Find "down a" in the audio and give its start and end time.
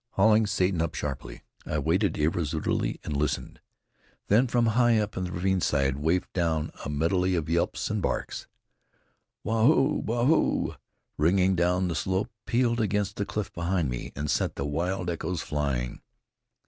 6.33-6.89